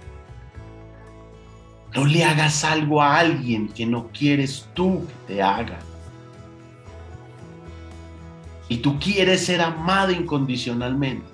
no 1.96 2.06
le 2.06 2.26
hagas 2.26 2.66
algo 2.66 3.02
a 3.02 3.18
alguien 3.20 3.70
que 3.70 3.86
no 3.86 4.10
quieres 4.10 4.68
tú 4.74 5.08
que 5.08 5.34
te 5.34 5.42
haga. 5.42 5.80
Y 8.68 8.78
tú 8.78 9.00
quieres 9.00 9.46
ser 9.46 9.62
amado 9.62 10.12
incondicionalmente, 10.12 11.28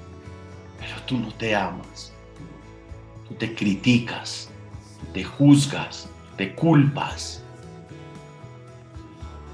pero 0.79 0.95
tú 1.05 1.17
no 1.17 1.31
te 1.33 1.55
amas. 1.55 2.11
Tú 3.27 3.35
te 3.35 3.55
criticas, 3.55 4.49
te 5.13 5.23
juzgas, 5.23 6.09
te 6.35 6.53
culpas. 6.53 7.41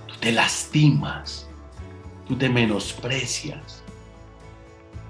Tú 0.08 0.16
te 0.20 0.32
lastimas, 0.32 1.48
tú 2.28 2.36
te 2.36 2.50
menosprecias. 2.50 3.84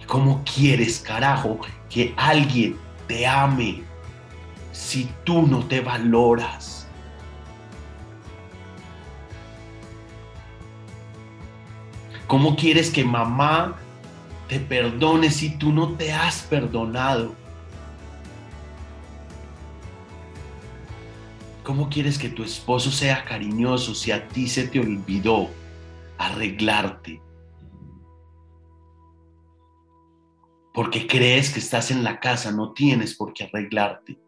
¿Cómo 0.05 0.41
quieres, 0.43 0.99
carajo, 0.99 1.59
que 1.89 2.13
alguien 2.17 2.77
te 3.07 3.25
ame 3.25 3.83
si 4.71 5.09
tú 5.23 5.47
no 5.47 5.65
te 5.65 5.81
valoras? 5.81 6.76
¿Cómo 12.27 12.57
quieres 12.57 12.91
que 12.91 13.05
mamá 13.05 13.77
te 14.49 14.59
perdone 14.59 15.31
si 15.31 15.57
tú 15.57 15.71
no 15.71 15.95
te 15.95 16.11
has 16.11 16.41
perdonado? 16.41 17.33
¿Cómo 21.63 21.89
quieres 21.89 22.17
que 22.17 22.27
tu 22.27 22.43
esposo 22.43 22.91
sea 22.91 23.23
cariñoso 23.23 23.95
si 23.95 24.11
a 24.11 24.27
ti 24.27 24.49
se 24.49 24.67
te 24.67 24.79
olvidó 24.81 25.49
arreglarte? 26.17 27.21
Porque 30.73 31.07
crees 31.07 31.53
que 31.53 31.59
estás 31.59 31.91
en 31.91 32.03
la 32.03 32.19
casa, 32.19 32.51
no 32.51 32.73
tienes 32.73 33.15
por 33.15 33.33
qué 33.33 33.45
arreglarte. 33.45 34.19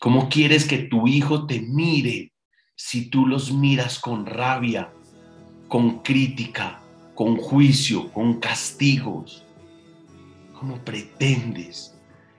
¿Cómo 0.00 0.28
quieres 0.28 0.66
que 0.66 0.78
tu 0.78 1.06
hijo 1.06 1.46
te 1.46 1.60
mire 1.60 2.33
si 2.76 3.06
tú 3.06 3.26
los 3.26 3.52
miras 3.52 3.98
con 3.98 4.26
rabia, 4.26 4.92
con 5.68 6.02
crítica, 6.02 6.80
con 7.14 7.36
juicio, 7.36 8.12
con 8.12 8.40
castigos? 8.40 9.44
¿Cómo 10.52 10.78
pretendes 10.84 11.94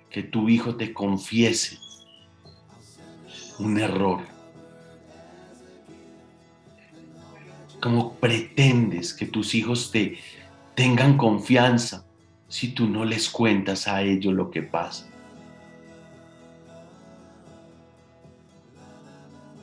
que 0.09 0.23
tu 0.23 0.49
hijo 0.49 0.75
te 0.75 0.93
confiese 0.93 1.77
un 3.59 3.79
error? 3.79 4.21
¿Cómo 7.81 8.13
pretendes 8.15 9.13
que 9.13 9.27
tus 9.27 9.53
hijos 9.53 9.91
te 9.91 10.17
tengan 10.73 11.17
confianza 11.17 12.05
si 12.47 12.69
tú 12.69 12.87
no 12.87 13.05
les 13.05 13.29
cuentas 13.29 13.87
a 13.87 14.01
ellos 14.01 14.33
lo 14.33 14.49
que 14.49 14.63
pasa? 14.63 15.07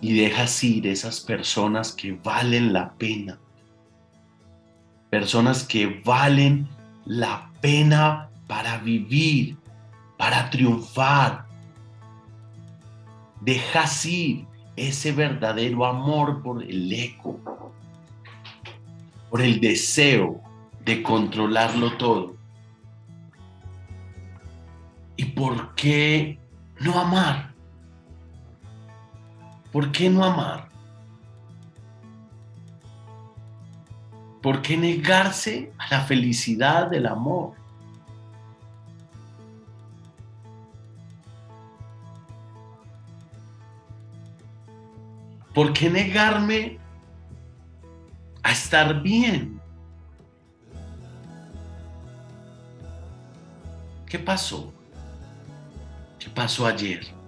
Y 0.03 0.15
dejas 0.15 0.63
ir 0.65 0.89
esas 0.89 1.21
personas 1.21 1.93
que 1.93 2.11
valen 2.13 2.73
la 2.73 2.93
pena. 2.95 3.39
Personas 5.11 5.63
que 5.63 6.03
valen 6.05 6.69
la 7.07 7.53
pena 7.61 8.29
para 8.49 8.79
vivir, 8.79 9.57
para 10.19 10.51
triunfar. 10.51 11.47
Dejas 13.43 14.05
ir 14.05 14.45
ese 14.75 15.13
verdadero 15.13 15.87
amor 15.87 16.43
por 16.43 16.65
el 16.65 16.93
eco, 16.93 17.39
por 19.31 19.41
el 19.41 19.61
deseo 19.61 20.43
de 20.85 21.01
controlarlo 21.01 21.97
todo. 21.97 22.35
¿Y 25.17 25.27
por 25.27 25.77
qué 25.77 26.41
no 26.81 26.99
amar? 26.99 27.52
¿Por 29.73 29.91
qué 29.91 30.11
no 30.11 30.23
amar? 30.23 30.69
¿Por 34.43 34.61
qué 34.61 34.77
negarse 34.77 35.73
a 35.79 35.89
la 35.89 36.01
felicidad 36.03 36.89
del 36.89 37.07
amor? 37.07 37.55
¿Por 45.55 45.73
qué 45.73 45.89
negarme 45.89 46.79
a 48.43 48.53
estar 48.53 49.01
bien? 49.01 49.61
¿Qué 54.07 54.19
pasó? 54.19 54.73
¿Qué 56.19 56.29
pasó 56.29 56.67
ayer? 56.67 57.22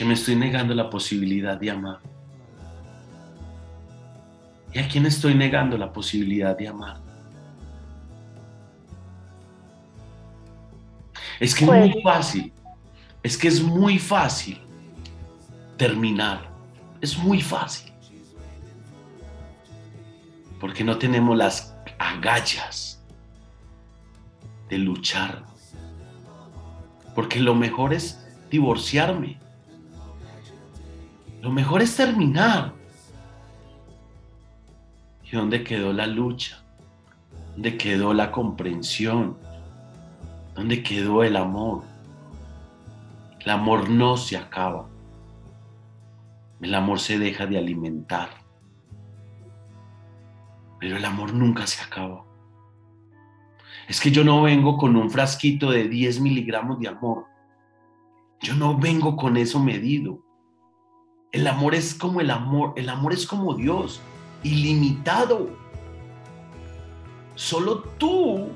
Que 0.00 0.06
me 0.06 0.14
estoy 0.14 0.34
negando 0.34 0.74
la 0.74 0.88
posibilidad 0.88 1.58
de 1.60 1.70
amar. 1.70 1.98
¿Y 4.72 4.78
a 4.78 4.88
quién 4.88 5.04
estoy 5.04 5.34
negando 5.34 5.76
la 5.76 5.92
posibilidad 5.92 6.56
de 6.56 6.68
amar? 6.68 6.96
Es 11.38 11.54
que 11.54 11.66
es 11.66 11.70
muy 11.70 11.92
Pues- 11.92 12.02
fácil, 12.02 12.50
es 13.22 13.36
que 13.36 13.48
es 13.48 13.62
muy 13.62 13.98
fácil 13.98 14.58
terminar, 15.76 16.48
es 17.02 17.18
muy 17.18 17.42
fácil. 17.42 17.92
Porque 20.58 20.82
no 20.82 20.96
tenemos 20.96 21.36
las 21.36 21.74
agallas 21.98 23.02
de 24.70 24.78
luchar. 24.78 25.44
Porque 27.14 27.38
lo 27.38 27.54
mejor 27.54 27.92
es 27.92 28.26
divorciarme. 28.50 29.38
Lo 31.40 31.50
mejor 31.50 31.80
es 31.80 31.96
terminar. 31.96 32.74
¿Y 35.24 35.36
dónde 35.36 35.64
quedó 35.64 35.92
la 35.92 36.06
lucha? 36.06 36.62
¿Dónde 37.52 37.76
quedó 37.76 38.12
la 38.12 38.30
comprensión? 38.30 39.38
¿Dónde 40.54 40.82
quedó 40.82 41.24
el 41.24 41.36
amor? 41.36 41.82
El 43.40 43.50
amor 43.50 43.88
no 43.88 44.16
se 44.16 44.36
acaba. 44.36 44.86
El 46.60 46.74
amor 46.74 47.00
se 47.00 47.18
deja 47.18 47.46
de 47.46 47.56
alimentar. 47.56 48.28
Pero 50.78 50.96
el 50.96 51.04
amor 51.04 51.32
nunca 51.32 51.66
se 51.66 51.82
acaba. 51.82 52.24
Es 53.88 54.00
que 54.00 54.10
yo 54.10 54.24
no 54.24 54.42
vengo 54.42 54.76
con 54.76 54.94
un 54.94 55.10
frasquito 55.10 55.70
de 55.70 55.88
10 55.88 56.20
miligramos 56.20 56.78
de 56.80 56.88
amor. 56.88 57.24
Yo 58.40 58.54
no 58.54 58.76
vengo 58.76 59.16
con 59.16 59.36
eso 59.36 59.58
medido. 59.58 60.22
El 61.32 61.46
amor 61.46 61.74
es 61.74 61.94
como 61.94 62.20
el 62.20 62.30
amor. 62.30 62.72
El 62.76 62.88
amor 62.88 63.12
es 63.12 63.26
como 63.26 63.54
Dios 63.54 64.00
ilimitado. 64.42 65.48
Solo 67.36 67.80
tú 67.98 68.48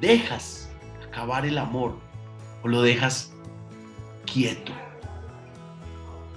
dejas 0.00 0.70
acabar 1.06 1.46
el 1.46 1.58
amor 1.58 1.96
o 2.62 2.68
lo 2.68 2.82
dejas 2.82 3.32
quieto. 4.24 4.72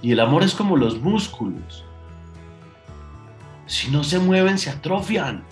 Y 0.02 0.12
el 0.12 0.20
amor 0.20 0.42
es 0.42 0.54
como 0.54 0.76
los 0.76 1.00
músculos. 1.00 1.84
Si 3.66 3.90
no 3.90 4.04
se 4.04 4.18
mueven, 4.18 4.58
se 4.58 4.70
atrofian. 4.70 5.42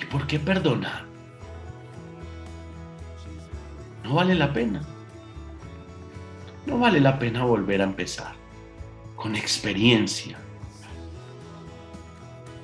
¿Y 0.00 0.04
por 0.06 0.26
qué 0.26 0.38
perdonar? 0.38 1.11
No 4.02 4.14
vale 4.14 4.34
la 4.34 4.52
pena. 4.52 4.82
No 6.66 6.78
vale 6.78 7.00
la 7.00 7.18
pena 7.18 7.44
volver 7.44 7.80
a 7.80 7.84
empezar 7.84 8.34
con 9.16 9.36
experiencia. 9.36 10.38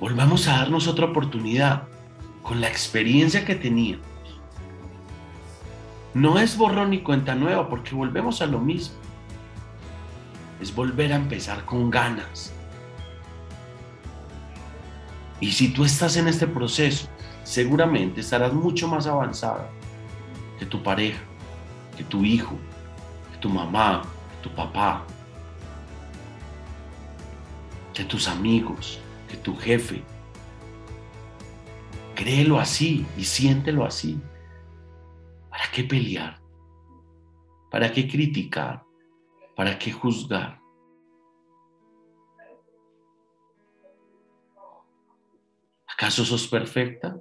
Volvamos 0.00 0.46
a 0.48 0.58
darnos 0.58 0.86
otra 0.86 1.06
oportunidad 1.06 1.84
con 2.42 2.60
la 2.60 2.68
experiencia 2.68 3.44
que 3.44 3.54
teníamos. 3.54 4.06
No 6.14 6.38
es 6.38 6.56
borrón 6.56 6.90
ni 6.90 7.02
cuenta 7.02 7.34
nueva 7.34 7.68
porque 7.68 7.94
volvemos 7.94 8.40
a 8.42 8.46
lo 8.46 8.60
mismo. 8.60 8.96
Es 10.60 10.74
volver 10.74 11.12
a 11.12 11.16
empezar 11.16 11.64
con 11.64 11.90
ganas. 11.90 12.52
Y 15.40 15.52
si 15.52 15.68
tú 15.68 15.84
estás 15.84 16.16
en 16.16 16.26
este 16.26 16.46
proceso, 16.46 17.08
seguramente 17.44 18.20
estarás 18.20 18.52
mucho 18.52 18.88
más 18.88 19.06
avanzada 19.06 19.70
que 20.58 20.66
tu 20.66 20.82
pareja, 20.82 21.20
que 21.98 22.04
tu 22.04 22.24
hijo, 22.24 22.56
que 23.32 23.38
tu 23.38 23.48
mamá, 23.48 24.02
que 24.02 24.48
tu 24.48 24.54
papá, 24.54 25.04
que 27.92 28.04
tus 28.04 28.28
amigos, 28.28 29.00
que 29.28 29.36
tu 29.36 29.56
jefe. 29.56 30.04
Créelo 32.14 32.60
así 32.60 33.04
y 33.16 33.24
siéntelo 33.24 33.84
así. 33.84 34.20
¿Para 35.50 35.64
qué 35.72 35.82
pelear? 35.82 36.40
¿Para 37.68 37.90
qué 37.90 38.06
criticar? 38.06 38.84
¿Para 39.56 39.76
qué 39.76 39.90
juzgar? 39.90 40.60
¿Acaso 45.88 46.24
sos 46.24 46.46
perfecta? 46.46 47.18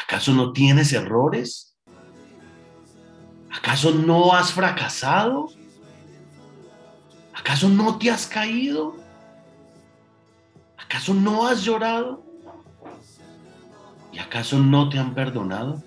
¿Acaso 0.00 0.32
no 0.32 0.52
tienes 0.52 0.92
errores? 0.92 1.77
¿Acaso 3.58 3.90
no 3.90 4.32
has 4.32 4.52
fracasado? 4.52 5.48
¿Acaso 7.34 7.68
no 7.68 7.98
te 7.98 8.08
has 8.08 8.24
caído? 8.26 8.96
¿Acaso 10.76 11.12
no 11.12 11.46
has 11.46 11.64
llorado? 11.64 12.22
¿Y 14.12 14.18
acaso 14.20 14.58
no 14.58 14.88
te 14.88 14.98
han 14.98 15.12
perdonado? 15.12 15.82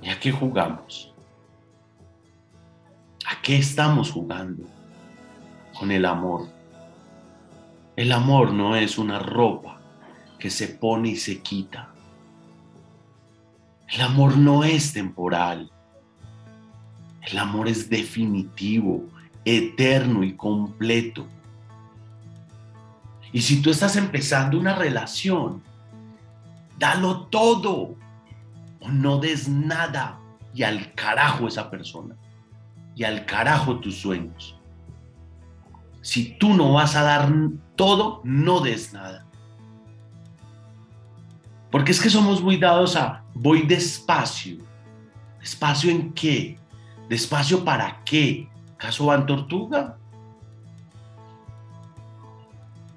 ¿Y 0.00 0.08
a 0.08 0.20
qué 0.20 0.30
jugamos? 0.30 1.12
¿A 3.26 3.42
qué 3.42 3.56
estamos 3.56 4.12
jugando? 4.12 4.64
Con 5.76 5.90
el 5.90 6.04
amor. 6.04 6.48
El 7.96 8.12
amor 8.12 8.52
no 8.52 8.76
es 8.76 8.98
una 8.98 9.18
ropa 9.18 9.80
que 10.38 10.48
se 10.48 10.68
pone 10.68 11.10
y 11.10 11.16
se 11.16 11.42
quita. 11.42 11.91
El 13.92 14.00
amor 14.00 14.38
no 14.38 14.64
es 14.64 14.94
temporal. 14.94 15.70
El 17.20 17.38
amor 17.38 17.68
es 17.68 17.90
definitivo, 17.90 19.04
eterno 19.44 20.24
y 20.24 20.34
completo. 20.34 21.26
Y 23.32 23.42
si 23.42 23.60
tú 23.60 23.70
estás 23.70 23.96
empezando 23.96 24.58
una 24.58 24.74
relación, 24.74 25.62
dalo 26.78 27.26
todo 27.26 27.94
o 28.80 28.88
no 28.88 29.18
des 29.18 29.46
nada 29.46 30.18
y 30.54 30.62
al 30.62 30.94
carajo 30.94 31.46
esa 31.46 31.70
persona 31.70 32.16
y 32.96 33.04
al 33.04 33.26
carajo 33.26 33.78
tus 33.78 33.98
sueños. 33.98 34.58
Si 36.00 36.38
tú 36.38 36.54
no 36.54 36.72
vas 36.72 36.96
a 36.96 37.02
dar 37.02 37.30
todo, 37.76 38.22
no 38.24 38.60
des 38.60 38.94
nada. 38.94 39.26
Porque 41.70 41.92
es 41.92 42.00
que 42.00 42.08
somos 42.08 42.42
muy 42.42 42.56
dados 42.56 42.96
a 42.96 43.21
voy 43.34 43.62
despacio. 43.62 44.58
¿Despacio 45.40 45.90
en 45.90 46.12
qué? 46.12 46.58
¿Despacio 47.08 47.64
para 47.64 48.02
qué? 48.04 48.48
¿Caso 48.76 49.06
van 49.06 49.26
tortuga? 49.26 49.96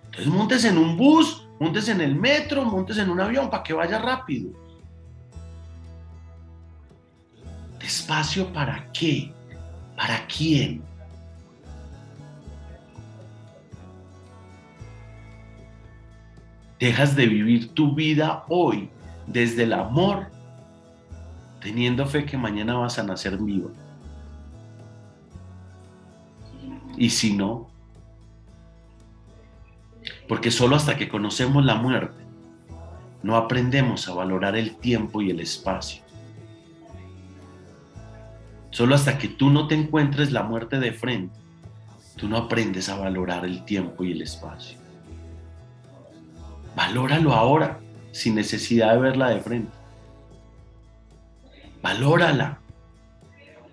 Entonces 0.06 0.28
montes 0.28 0.66
en 0.66 0.78
un 0.78 0.96
bus, 0.96 1.48
montes 1.60 1.90
en 1.90 2.02
el 2.02 2.16
metro, 2.16 2.64
montes 2.64 2.98
en 2.98 3.10
un 3.10 3.20
avión 3.20 3.50
para 3.50 3.64
que 3.64 3.74
vaya 3.74 4.00
rápido. 4.00 4.52
¿Despacio 7.80 8.52
para 8.54 8.92
qué? 8.94 9.34
¿Para 9.96 10.26
quién? 10.28 10.82
Dejas 16.80 17.16
de 17.16 17.26
vivir 17.26 17.74
tu 17.74 17.94
vida 17.96 18.46
hoy 18.50 18.90
desde 19.28 19.64
el 19.64 19.74
amor, 19.74 20.28
teniendo 21.60 22.06
fe 22.06 22.26
que 22.26 22.38
mañana 22.38 22.76
vas 22.76 23.00
a 23.00 23.04
nacer 23.04 23.38
vivo. 23.38 23.72
Y 26.98 27.10
si 27.10 27.36
no, 27.36 27.68
porque 30.28 30.52
solo 30.52 30.76
hasta 30.76 30.98
que 30.98 31.10
conocemos 31.10 31.66
la 31.66 31.76
muerte, 31.76 32.24
no 33.24 33.36
aprendemos 33.36 34.08
a 34.08 34.14
valorar 34.14 34.56
el 34.56 34.78
tiempo 34.78 35.22
y 35.22 35.32
el 35.32 35.40
espacio. 35.40 36.04
Solo 38.70 38.96
hasta 38.96 39.18
que 39.18 39.28
tú 39.28 39.50
no 39.50 39.68
te 39.68 39.76
encuentres 39.76 40.32
la 40.32 40.44
muerte 40.44 40.80
de 40.80 40.92
frente, 40.92 41.36
tú 42.18 42.28
no 42.28 42.38
aprendes 42.38 42.90
a 42.90 42.98
valorar 42.98 43.46
el 43.46 43.64
tiempo 43.66 44.04
y 44.04 44.12
el 44.12 44.22
espacio. 44.22 44.78
Valóralo 46.76 47.34
ahora, 47.34 47.80
sin 48.16 48.36
necesidad 48.36 48.94
de 48.94 49.00
verla 49.00 49.30
de 49.30 49.42
frente. 49.42 49.78
Valórala. 51.82 52.62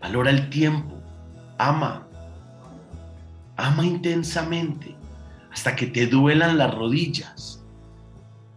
Valora 0.00 0.31
el 0.31 0.50
tiempo. 0.50 1.00
Ama. 1.59 2.09
Ama 3.57 3.87
intensamente 3.87 4.96
hasta 5.52 5.76
que 5.76 5.87
te 5.87 6.09
duelan 6.09 6.59
las 6.59 6.74
rodillas. 6.74 7.64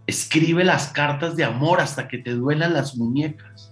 Escribe 0.07 0.63
las 0.63 0.87
cartas 0.87 1.35
de 1.35 1.43
amor 1.43 1.79
hasta 1.79 2.07
que 2.07 2.17
te 2.17 2.31
duelan 2.31 2.73
las 2.73 2.97
muñecas. 2.97 3.71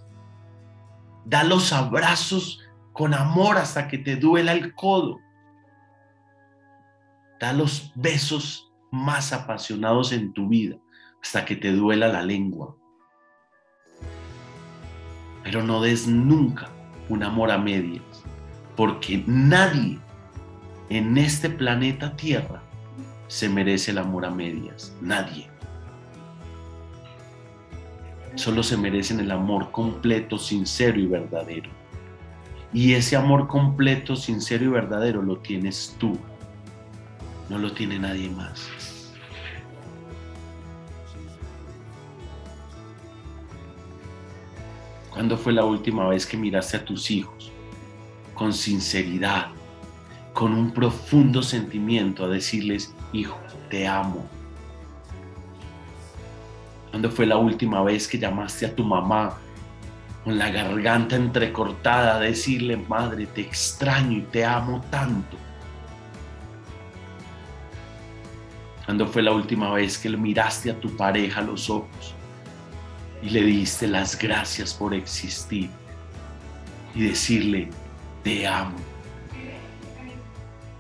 Da 1.26 1.44
los 1.44 1.74
abrazos 1.74 2.60
con 2.92 3.16
amor 3.16 3.58
hasta 3.58 3.88
que 3.88 3.98
te 3.98 4.18
duela 4.18 4.52
el 4.52 4.76
codo. 4.76 5.18
Da 7.40 7.54
los 7.54 7.92
besos 7.96 8.72
más 8.92 9.34
apasionados 9.34 10.12
en 10.12 10.32
tu 10.32 10.48
vida 10.48 10.78
hasta 11.24 11.46
que 11.46 11.56
te 11.56 11.72
duela 11.72 12.10
la 12.10 12.22
lengua. 12.22 12.76
Pero 15.44 15.64
no 15.64 15.82
des 15.82 16.08
nunca 16.08 16.70
un 17.10 17.24
amor 17.24 17.52
a 17.52 17.58
medias, 17.58 18.04
porque 18.76 19.24
nadie 19.26 20.00
en 20.90 21.18
este 21.18 21.50
planeta 21.50 22.16
Tierra 22.16 22.62
se 23.28 23.50
merece 23.50 23.92
el 23.92 23.98
amor 23.98 24.26
a 24.26 24.30
medias. 24.30 24.96
Nadie. 25.02 25.48
Solo 28.36 28.64
se 28.64 28.78
merecen 28.78 29.20
el 29.20 29.32
amor 29.32 29.72
completo, 29.72 30.38
sincero 30.38 31.00
y 31.00 31.08
verdadero. 31.08 31.70
Y 32.74 32.94
ese 32.94 33.16
amor 33.16 33.48
completo, 33.48 34.16
sincero 34.16 34.66
y 34.66 34.68
verdadero 34.68 35.22
lo 35.22 35.38
tienes 35.38 35.96
tú. 36.00 36.18
No 37.50 37.60
lo 37.60 37.72
tiene 37.72 38.00
nadie 38.00 38.30
más. 38.30 38.93
¿Cuándo 45.14 45.38
fue 45.38 45.54
la 45.54 45.64
última 45.64 46.08
vez 46.08 46.26
que 46.26 46.36
miraste 46.36 46.78
a 46.78 46.84
tus 46.84 47.12
hijos 47.12 47.52
con 48.34 48.52
sinceridad, 48.52 49.48
con 50.34 50.54
un 50.54 50.72
profundo 50.72 51.44
sentimiento 51.44 52.26
a 52.26 52.28
decirles, 52.28 52.94
hijo, 53.14 53.40
te 53.70 53.88
amo. 53.88 54.28
¿Cuándo 56.90 57.10
fue 57.10 57.26
la 57.26 57.38
última 57.38 57.84
vez 57.84 58.08
que 58.08 58.18
llamaste 58.18 58.66
a 58.66 58.76
tu 58.76 58.84
mamá 58.84 59.38
con 60.24 60.38
la 60.38 60.50
garganta 60.50 61.16
entrecortada 61.16 62.16
a 62.16 62.20
decirle, 62.20 62.78
madre, 62.78 63.28
te 63.28 63.42
extraño 63.42 64.18
y 64.18 64.22
te 64.22 64.44
amo 64.44 64.84
tanto? 64.90 65.38
¿Cuándo 68.86 69.08
fue 69.08 69.22
la 69.22 69.32
última 69.32 69.72
vez 69.74 69.98
que 69.98 70.10
le 70.10 70.18
miraste 70.18 70.72
a 70.72 70.80
tu 70.80 70.96
pareja 70.98 71.40
a 71.40 71.44
los 71.44 71.70
ojos 71.70 72.16
y 73.24 73.30
le 73.30 73.42
diste 73.42 73.88
las 73.88 74.20
gracias 74.20 74.74
por 74.74 74.94
existir 74.94 75.70
y 76.94 77.06
decirle, 77.06 77.70
te 78.22 78.46
amo? 78.46 78.76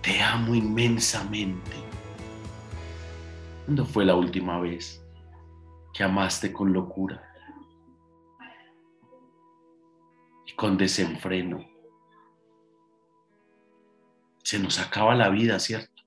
Te 0.01 0.21
amo 0.21 0.53
inmensamente. 0.53 1.71
¿Cuándo 3.63 3.85
fue 3.85 4.03
la 4.03 4.15
última 4.15 4.59
vez 4.59 5.01
que 5.93 6.03
amaste 6.03 6.51
con 6.51 6.73
locura 6.73 7.23
y 10.45 10.51
con 10.55 10.77
desenfreno? 10.77 11.65
Se 14.43 14.59
nos 14.59 14.79
acaba 14.79 15.15
la 15.15 15.29
vida, 15.29 15.57
¿cierto? 15.59 16.03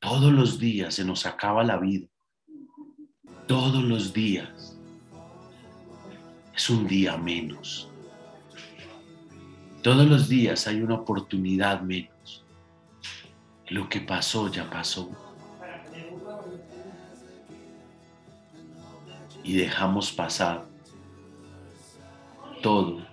Todos 0.00 0.32
los 0.32 0.58
días 0.58 0.94
se 0.94 1.04
nos 1.04 1.26
acaba 1.26 1.62
la 1.62 1.76
vida. 1.76 2.08
Todos 3.46 3.84
los 3.84 4.12
días. 4.12 4.79
Es 6.60 6.68
un 6.68 6.86
día 6.86 7.16
menos. 7.16 7.88
Todos 9.82 10.06
los 10.06 10.28
días 10.28 10.66
hay 10.66 10.82
una 10.82 10.96
oportunidad 10.96 11.80
menos. 11.80 12.44
Lo 13.68 13.88
que 13.88 14.02
pasó 14.02 14.46
ya 14.52 14.68
pasó. 14.68 15.08
Y 19.42 19.56
dejamos 19.56 20.12
pasar 20.12 20.66
todo 22.60 23.06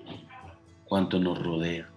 cuanto 0.83 1.17
nos 1.17 1.41
rodea. 1.41 1.89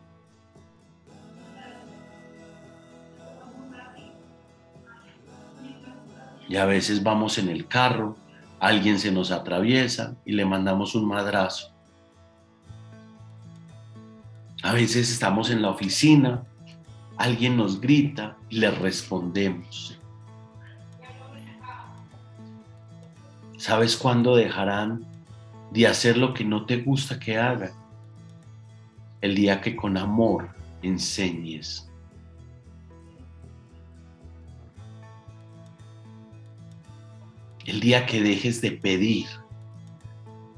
Y 6.49 6.55
a 6.55 6.65
veces 6.65 7.03
vamos 7.03 7.39
en 7.39 7.49
el 7.49 7.67
carro, 7.67 8.17
alguien 8.61 8.99
se 8.99 9.11
nos 9.11 9.31
atraviesa 9.31 10.15
y 10.25 10.33
le 10.33 10.45
mandamos 10.45 10.95
un 10.95 11.09
madrazo. 11.09 11.73
A 14.63 14.75
veces 14.75 15.11
estamos 15.11 15.51
en 15.51 15.63
la 15.63 15.71
oficina, 15.71 16.45
alguien 17.17 17.57
nos 17.57 17.81
grita 17.81 18.37
y 18.51 18.59
le 18.59 18.71
respondemos. 18.71 19.99
¿Sabes 23.57 23.97
cuándo 23.97 24.37
dejarán 24.37 25.05
de 25.71 25.87
hacer 25.87 26.17
lo 26.17 26.35
que 26.35 26.45
no 26.45 26.67
te 26.67 26.79
gusta 26.79 27.19
que 27.19 27.39
hagan? 27.39 27.73
El 29.23 29.35
día 29.35 29.61
que 29.61 29.77
con 29.77 29.97
amor 29.97 30.51
enseñes. 30.83 31.90
El 37.71 37.79
día 37.79 38.05
que 38.05 38.21
dejes 38.21 38.61
de 38.61 38.73
pedir 38.73 39.29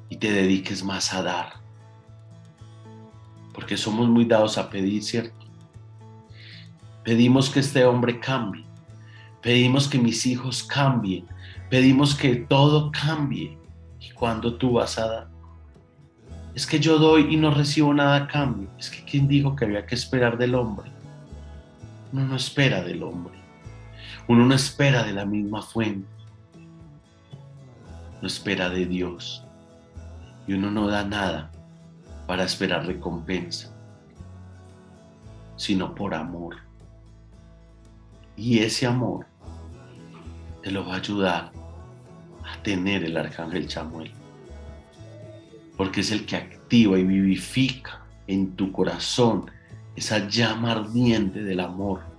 y 0.08 0.16
te 0.16 0.32
dediques 0.32 0.82
más 0.82 1.12
a 1.12 1.22
dar 1.22 1.52
porque 3.52 3.76
somos 3.76 4.08
muy 4.08 4.24
dados 4.24 4.56
a 4.56 4.70
pedir, 4.70 5.02
¿cierto? 5.02 5.44
Pedimos 7.04 7.50
que 7.50 7.60
este 7.60 7.84
hombre 7.84 8.18
cambie, 8.18 8.64
pedimos 9.42 9.88
que 9.88 9.98
mis 9.98 10.24
hijos 10.24 10.62
cambien, 10.62 11.26
pedimos 11.68 12.14
que 12.14 12.34
todo 12.34 12.90
cambie. 12.90 13.58
¿Y 14.00 14.10
cuando 14.12 14.54
tú 14.54 14.72
vas 14.72 14.98
a 14.98 15.06
dar? 15.06 15.28
Es 16.54 16.66
que 16.66 16.80
yo 16.80 16.98
doy 16.98 17.26
y 17.34 17.36
no 17.36 17.52
recibo 17.52 17.92
nada 17.92 18.16
a 18.16 18.26
cambio. 18.26 18.70
Es 18.78 18.88
que 18.88 19.04
¿quién 19.04 19.28
dijo 19.28 19.54
que 19.54 19.66
había 19.66 19.84
que 19.84 19.96
esperar 19.96 20.38
del 20.38 20.54
hombre? 20.54 20.90
Uno 22.10 22.24
no 22.24 22.36
espera 22.36 22.82
del 22.82 23.02
hombre. 23.02 23.34
Uno 24.28 24.46
no 24.46 24.54
espera 24.54 25.04
de 25.04 25.12
la 25.12 25.26
misma 25.26 25.60
fuente. 25.60 26.11
No 28.22 28.28
espera 28.28 28.70
de 28.70 28.86
Dios. 28.86 29.44
Y 30.46 30.54
uno 30.54 30.70
no 30.70 30.86
da 30.86 31.04
nada 31.04 31.50
para 32.26 32.44
esperar 32.44 32.86
recompensa, 32.86 33.70
sino 35.56 35.94
por 35.94 36.14
amor. 36.14 36.56
Y 38.36 38.60
ese 38.60 38.86
amor 38.86 39.26
te 40.62 40.70
lo 40.70 40.86
va 40.86 40.94
a 40.94 40.98
ayudar 40.98 41.52
a 42.44 42.62
tener 42.62 43.04
el 43.04 43.16
arcángel 43.16 43.66
Chamuel, 43.66 44.12
porque 45.76 46.00
es 46.00 46.12
el 46.12 46.24
que 46.24 46.36
activa 46.36 46.98
y 46.98 47.04
vivifica 47.04 48.02
en 48.28 48.54
tu 48.54 48.72
corazón 48.72 49.50
esa 49.96 50.28
llama 50.28 50.72
ardiente 50.72 51.42
del 51.42 51.60
amor. 51.60 52.11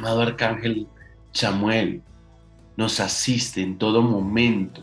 Amado 0.00 0.22
arcángel 0.22 0.88
Chamuel 1.30 2.02
nos 2.74 3.00
asiste 3.00 3.60
en 3.60 3.76
todo 3.76 4.00
momento 4.00 4.82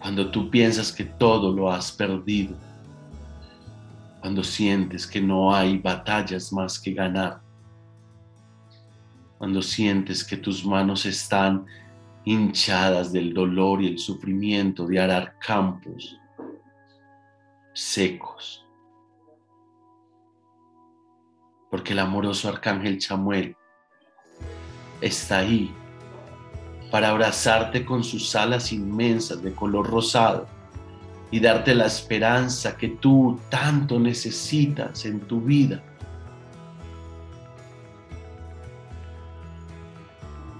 cuando 0.00 0.32
tú 0.32 0.50
piensas 0.50 0.90
que 0.90 1.04
todo 1.04 1.52
lo 1.54 1.70
has 1.70 1.92
perdido, 1.92 2.56
cuando 4.20 4.42
sientes 4.42 5.06
que 5.06 5.20
no 5.20 5.54
hay 5.54 5.78
batallas 5.78 6.52
más 6.52 6.78
que 6.78 6.92
ganar, 6.92 7.40
cuando 9.38 9.62
sientes 9.62 10.24
que 10.24 10.36
tus 10.36 10.66
manos 10.66 11.06
están 11.06 11.64
hinchadas 12.24 13.12
del 13.12 13.32
dolor 13.32 13.80
y 13.80 13.86
el 13.86 13.98
sufrimiento 13.98 14.86
de 14.86 14.98
arar 14.98 15.38
campos 15.38 16.18
secos. 17.72 18.66
Porque 21.70 21.92
el 21.92 22.00
amoroso 22.00 22.48
arcángel 22.48 22.98
Chamuel 22.98 23.56
está 25.00 25.38
ahí 25.38 25.74
para 26.90 27.10
abrazarte 27.10 27.84
con 27.84 28.04
sus 28.04 28.36
alas 28.36 28.72
inmensas 28.72 29.42
de 29.42 29.52
color 29.52 29.88
rosado 29.88 30.46
y 31.30 31.40
darte 31.40 31.74
la 31.74 31.86
esperanza 31.86 32.76
que 32.76 32.88
tú 32.88 33.40
tanto 33.48 33.98
necesitas 33.98 35.04
en 35.04 35.20
tu 35.20 35.40
vida. 35.40 35.82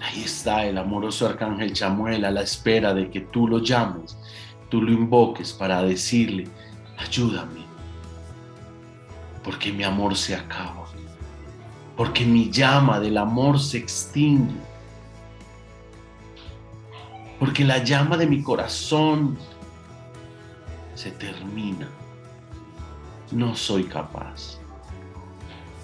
Ahí 0.01 0.25
está 0.25 0.67
el 0.67 0.77
amoroso 0.79 1.27
arcángel 1.27 1.73
Chamuel 1.73 2.25
a 2.25 2.31
la 2.33 2.43
espera 2.43 2.93
de 2.93 3.09
que 3.11 3.21
tú 3.21 3.47
lo 3.47 3.61
llames, 3.61 4.19
tú 4.69 4.83
lo 4.83 4.91
invoques 4.91 5.53
para 5.53 5.83
decirle, 5.83 6.49
ayúdame, 6.99 7.65
porque 9.45 9.73
mi 9.73 9.85
amor 9.85 10.17
se 10.17 10.35
acaba, 10.35 10.84
porque 11.97 12.25
mi 12.25 12.51
llama 12.51 12.99
del 13.01 13.19
amor 13.19 13.59
se 13.61 13.79
extingue, 13.79 14.55
porque 17.39 17.65
la 17.65 17.79
llama 17.79 18.17
de 18.17 18.27
mi 18.27 18.43
corazón 18.43 19.37
se 20.95 21.11
termina. 21.11 21.89
No 23.31 23.55
soy 23.57 23.85
capaz. 23.85 24.59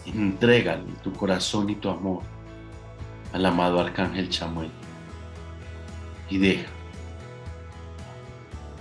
Entrégale 0.06 0.92
tu 1.02 1.12
corazón 1.12 1.70
y 1.70 1.74
tu 1.74 1.88
amor 1.88 2.22
al 3.32 3.46
amado 3.46 3.80
Arcángel 3.80 4.28
Chamuel 4.28 4.70
y 6.28 6.38
deja 6.38 6.68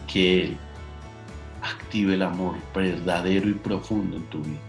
que 0.08 0.44
Él 0.44 0.58
active 1.62 2.14
el 2.14 2.22
amor 2.22 2.56
verdadero 2.74 3.50
y 3.50 3.54
profundo 3.54 4.18
en 4.18 4.24
tu 4.30 4.42
vida. 4.42 4.69